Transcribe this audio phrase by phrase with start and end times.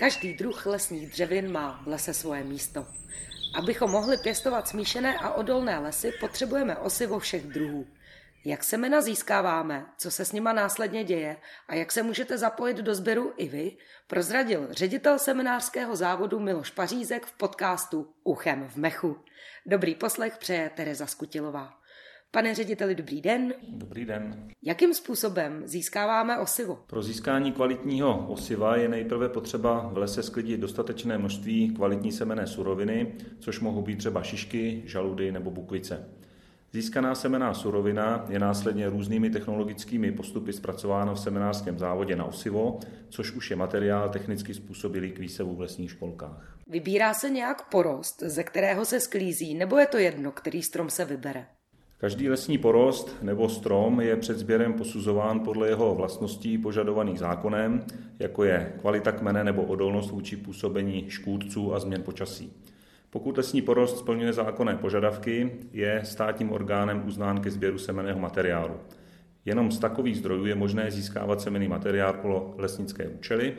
[0.00, 2.86] Každý druh lesních dřevin má v lese svoje místo.
[3.54, 7.86] Abychom mohli pěstovat smíšené a odolné lesy, potřebujeme osivo všech druhů.
[8.44, 11.36] Jak semena získáváme, co se s nima následně děje
[11.68, 13.76] a jak se můžete zapojit do sběru i vy,
[14.06, 19.16] prozradil ředitel seminářského závodu Miloš Pařízek v podcastu Uchem v mechu.
[19.66, 21.79] Dobrý poslech přeje Tereza Skutilová.
[22.32, 23.54] Pane řediteli, dobrý den.
[23.68, 24.48] Dobrý den.
[24.62, 26.78] Jakým způsobem získáváme osivo?
[26.86, 33.14] Pro získání kvalitního osiva je nejprve potřeba v lese sklidit dostatečné množství kvalitní semené suroviny,
[33.38, 36.08] což mohou být třeba šišky, žaludy nebo bukvice.
[36.72, 43.32] Získaná semená surovina je následně různými technologickými postupy zpracována v seminářském závodě na osivo, což
[43.32, 46.58] už je materiál technicky způsobilý k výsevu v lesních školkách.
[46.66, 51.04] Vybírá se nějak porost, ze kterého se sklízí, nebo je to jedno, který strom se
[51.04, 51.46] vybere?
[52.00, 57.84] Každý lesní porost nebo strom je před sběrem posuzován podle jeho vlastností požadovaných zákonem,
[58.18, 62.52] jako je kvalita kmene nebo odolnost vůči působení škůdců a změn počasí.
[63.10, 68.74] Pokud lesní porost splňuje zákonné požadavky, je státním orgánem uznán ke sběru semeného materiálu.
[69.44, 73.54] Jenom z takových zdrojů je možné získávat semený materiál pro lesnické účely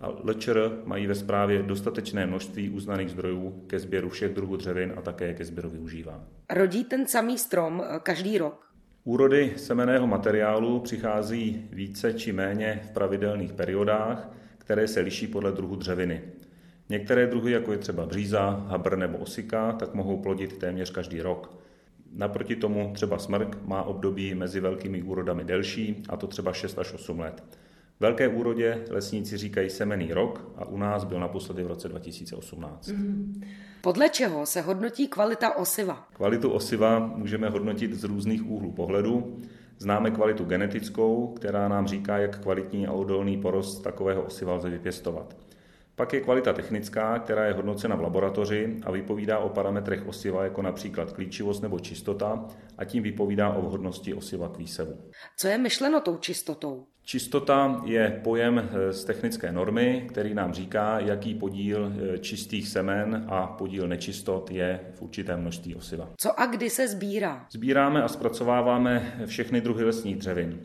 [0.00, 5.02] a LČR mají ve správě dostatečné množství uznaných zdrojů ke sběru všech druhů dřevin a
[5.02, 6.24] také ke sběru využívá.
[6.50, 8.66] Rodí ten samý strom eh, každý rok?
[9.04, 15.76] Úrody semeného materiálu přichází více či méně v pravidelných periodách, které se liší podle druhu
[15.76, 16.22] dřeviny.
[16.88, 21.58] Některé druhy, jako je třeba bříza, habr nebo osika, tak mohou plodit téměř každý rok.
[22.12, 26.92] Naproti tomu třeba smrk má období mezi velkými úrodami delší, a to třeba 6 až
[26.92, 27.44] 8 let.
[28.00, 32.88] Velké úrodě lesníci říkají semený rok a u nás byl naposledy v roce 2018.
[32.88, 33.42] Mm.
[33.80, 36.08] Podle čeho se hodnotí kvalita osiva?
[36.12, 39.36] Kvalitu osiva můžeme hodnotit z různých úhlů pohledu.
[39.78, 45.36] Známe kvalitu genetickou, která nám říká, jak kvalitní a odolný porost takového osiva lze vypěstovat.
[45.94, 50.62] Pak je kvalita technická, která je hodnocena v laboratoři a vypovídá o parametrech osiva, jako
[50.62, 52.46] například klíčivost nebo čistota,
[52.78, 54.98] a tím vypovídá o vhodnosti osiva k výsevu.
[55.36, 56.86] Co je myšleno tou čistotou?
[57.08, 63.24] Čistota je pojem eh, z technické normy, který nám říká, jaký podíl eh, čistých semen
[63.28, 66.10] a podíl nečistot je v určitém množství osiva.
[66.16, 67.46] Co a kdy se sbírá?
[67.50, 70.60] Sbíráme a zpracováváme všechny druhy lesních dřevin.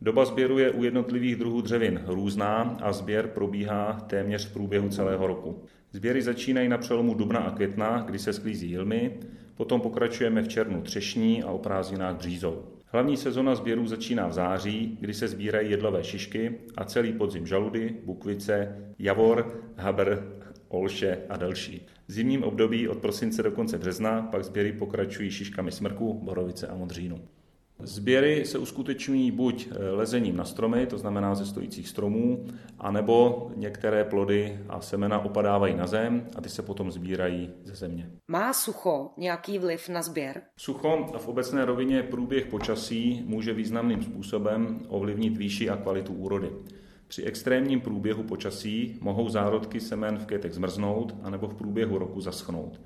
[0.00, 5.26] Doba sběru je u jednotlivých druhů dřevin různá a sběr probíhá téměř v průběhu celého
[5.26, 5.62] roku.
[5.92, 9.18] Sběry začínají na přelomu dubna a května, kdy se sklízí jilmy,
[9.54, 12.62] potom pokračujeme v červnu třešní a o prázdninách břízou.
[12.94, 17.96] Hlavní sezona sběrů začíná v září, kdy se sbírají jedlové šišky a celý podzim žaludy,
[18.04, 20.18] bukvice, javor, habr,
[20.68, 21.86] olše a další.
[22.08, 26.74] V zimním období od prosince do konce března pak sběry pokračují šiškami smrku, borovice a
[26.74, 27.20] modřínu.
[27.84, 32.46] Sběry se uskutečňují buď eh, lezením na stromy, to znamená ze stojících stromů,
[32.78, 38.10] anebo některé plody a semena opadávají na zem a ty se potom sbírají ze země.
[38.28, 40.42] Má sucho nějaký vliv na sběr?
[40.56, 46.50] Sucho a v obecné rovině průběh počasí může významným způsobem ovlivnit výši a kvalitu úrody.
[47.08, 52.80] Při extrémním průběhu počasí mohou zárodky semen v květech zmrznout anebo v průběhu roku zaschnout.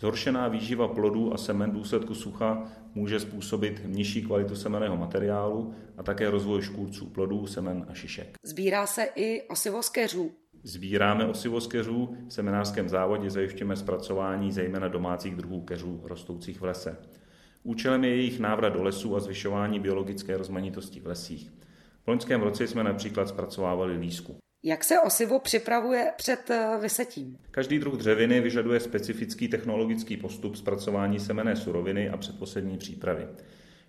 [0.00, 6.30] Zhoršená výživa plodů a semen důsledku sucha může způsobit nižší kvalitu semeného materiálu a také
[6.30, 8.36] rozvoj škůdců plodů, semen a šišek.
[8.42, 10.32] Sbírá se i osivo z keřů.
[10.62, 16.64] Sbíráme osivo z keřů, v seminářském závodě zajišťujeme zpracování zejména domácích druhů keřů rostoucích v
[16.64, 16.96] lese.
[17.62, 21.52] Účelem je jejich návrat do lesů a zvyšování biologické rozmanitosti v lesích.
[22.04, 24.36] V loňském roce jsme například zpracovávali lísku.
[24.68, 27.38] Jak se osivo připravuje před eh, vysetím?
[27.50, 33.26] Každý druh dřeviny vyžaduje specifický technologický postup zpracování semené suroviny a předposlední přípravy.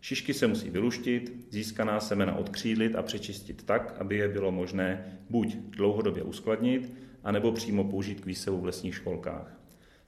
[0.02, 5.56] Šišky se musí vyluštit, získaná semena odkřídlit a přečistit tak, aby je bylo možné buď
[5.56, 9.60] dlouhodobě uskladnit, anebo přímo použít k výsevu v lesních školkách.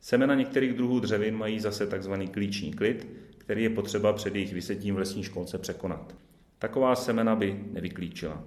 [0.02, 2.14] Semena některých druhů dřevin mají zase tzv.
[2.32, 3.08] klíční klid,
[3.38, 6.16] který je potřeba před jejich vysetím v lesní školce překonat.
[6.60, 8.44] Taková semena by nevyklíčila.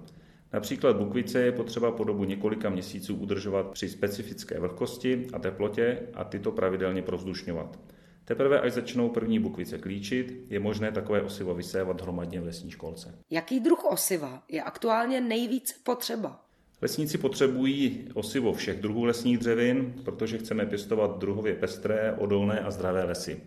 [0.53, 6.23] Například bukvice je potřeba po dobu několika měsíců udržovat při specifické vlhkosti a teplotě a
[6.23, 7.79] tyto pravidelně provzdušňovat.
[8.25, 13.15] Teprve až začnou první bukvice klíčit, je možné takové osivo vysévat hromadně v lesní školce.
[13.29, 16.39] Jaký druh osiva je aktuálně nejvíc potřeba?
[16.81, 23.03] Lesníci potřebují osivo všech druhů lesních dřevin, protože chceme pěstovat druhově pestré, odolné a zdravé
[23.03, 23.41] lesy.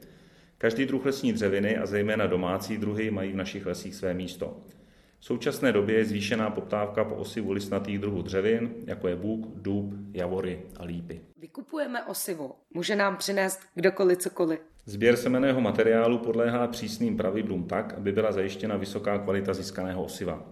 [0.59, 4.57] Každý druh lesní dřeviny a zejména domácí druhy mají v našich lesích své místo.
[5.19, 9.95] V současné době je zvýšená poptávka po osivu listnatých druhů dřevin, jako je bůk, dub,
[10.13, 11.21] javory a lípy.
[11.41, 12.53] Vykupujeme osivo.
[12.75, 14.61] Může nám přinést kdokoliv cokoliv.
[14.87, 20.43] Sběr semeného materiálu podléhá přísným pravidlům tak, aby byla zajištěna vysoká kvalita získaného osiva.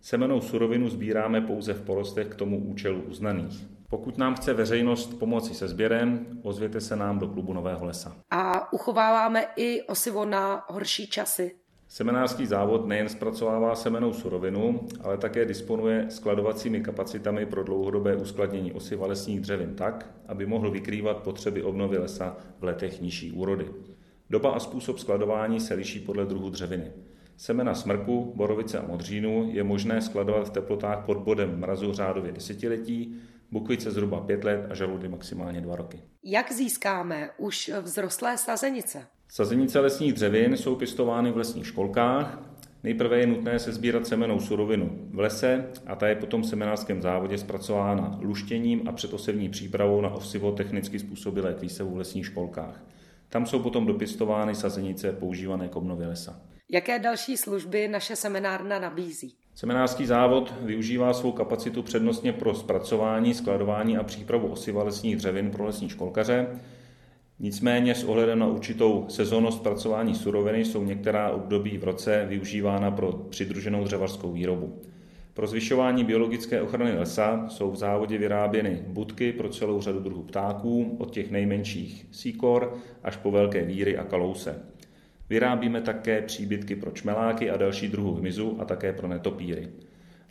[0.00, 3.66] Semenou surovinu sbíráme pouze v porostech k tomu účelu uznaných.
[3.88, 8.16] Pokud nám chce veřejnost pomoci se sběrem, ozvěte se nám do klubu Nového lesa.
[8.30, 11.54] A uchováváme i osivo na horší časy.
[11.92, 19.06] Semenářský závod nejen zpracovává semenou surovinu, ale také disponuje skladovacími kapacitami pro dlouhodobé uskladnění osiva
[19.06, 23.70] lesních dřevin tak, aby mohl vykrývat potřeby obnovy lesa v letech nižší úrody.
[24.30, 26.92] Doba a způsob skladování se liší podle druhu dřeviny.
[27.36, 33.16] Semena smrku, borovice a modřínu je možné skladovat v teplotách pod bodem mrazu řádově desetiletí,
[33.50, 36.00] bukvice zhruba pět let a žaludy maximálně dva roky.
[36.24, 39.06] Jak získáme už vzrostlé sazenice?
[39.34, 42.38] Sazenice lesních dřevin jsou pěstovány v lesních školkách.
[42.82, 47.02] Nejprve je nutné se sbírat semenou surovinu v lese a ta je potom v semenářském
[47.02, 52.84] závodě zpracována luštěním a předosevní přípravou na osivo technicky způsobilé k výsevu v lesních školkách.
[53.28, 56.40] Tam jsou potom dopěstovány sazenice používané k obnově lesa.
[56.72, 59.34] Jaké další služby naše seminárna nabízí?
[59.54, 65.64] Seminářský závod využívá svou kapacitu přednostně pro zpracování, skladování a přípravu osiva lesních dřevin pro
[65.64, 66.46] lesní školkaře.
[67.44, 73.12] Nicméně s ohledem na určitou sezónnost zpracování suroviny jsou některá období v roce využívána pro
[73.12, 74.80] přidruženou dřevařskou výrobu.
[75.34, 80.96] Pro zvyšování biologické ochrany lesa jsou v závodě vyráběny budky pro celou řadu druhů ptáků,
[80.98, 84.62] od těch nejmenších síkor až po velké víry a kalouse.
[85.28, 89.68] Vyrábíme také příbytky pro čmeláky a další druhů hmyzu a také pro netopíry.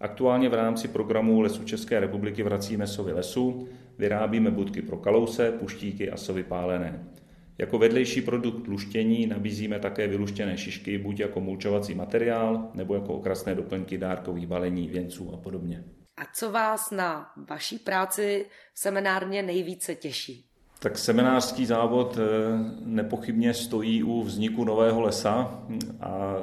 [0.02, 3.68] Aktuálně v rámci programu Lesu České republiky Vracíme sovy lesu
[3.98, 7.08] vyrábíme budky pro kalouse, puštíky a sovy pálené.
[7.58, 13.56] Jako vedlejší produkt luštění nabízíme také vyluštěné šišky buď jako mulčovací materiál nebo jako okrasné
[13.56, 15.84] doplňky dárkových balení, věnců a podobně.
[16.18, 18.46] A co vás na vaší práci
[18.76, 20.46] seminárně nejvíce těší?
[20.80, 22.24] Tak seminářský závod eh,
[22.86, 25.64] nepochybně stojí u vzniku nového lesa
[26.00, 26.36] a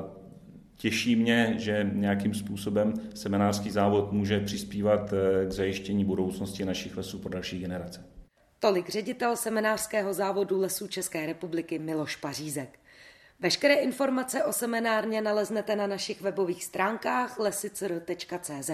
[0.78, 7.18] těší mě, že nějakým způsobem seminářský závod může přispívat eh, k zajištění budoucnosti našich lesů
[7.18, 8.04] pro další generace.
[8.60, 12.78] Tolik ředitel seminářského závodu Lesů České republiky Miloš Pařízek.
[13.40, 18.70] Veškeré informace o seminárně naleznete na našich webových stránkách lesicr.cz.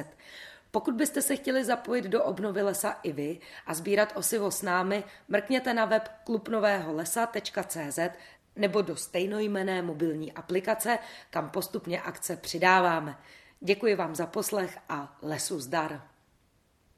[0.70, 5.04] Pokud byste se chtěli zapojit do obnovy lesa i vy a sbírat osivo s námi,
[5.28, 7.98] mrkněte na web klubnovéholesa.cz
[8.56, 10.98] nebo do stejnojmené mobilní aplikace,
[11.30, 13.18] kam postupně akce přidáváme.
[13.60, 16.13] Děkuji vám za poslech a lesu zdar.